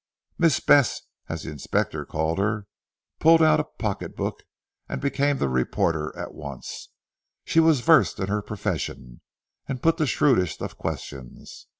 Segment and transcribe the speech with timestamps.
[0.39, 2.65] Miss Bess as the Inspector called her,
[3.19, 4.41] pulled out a pocket book,
[4.89, 6.89] and became the reporter at once.
[7.45, 9.21] She was versed in her profession
[9.67, 11.67] and put the shrewdest of questions.